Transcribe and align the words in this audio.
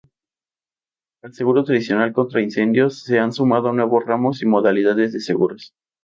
Al 1.21 1.35
seguro 1.35 1.63
tradicional 1.63 2.11
contra 2.11 2.41
incendios 2.41 3.03
se 3.03 3.19
han 3.19 3.31
sumado 3.33 3.71
nuevos 3.71 4.03
ramos 4.03 4.41
y 4.41 4.47
modalidades 4.47 5.13
de 5.13 5.19
seguros. 5.19 5.75